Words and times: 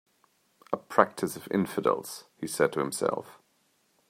"A 0.73 0.77
practice 0.77 1.35
of 1.35 1.47
infidels," 1.51 2.23
he 2.35 2.47
said 2.47 2.71
to 2.73 2.79
himself. 2.79 3.37